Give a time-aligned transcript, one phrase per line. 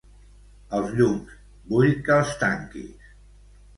[0.77, 1.35] Els llums,
[1.73, 3.13] vull que els tanquis.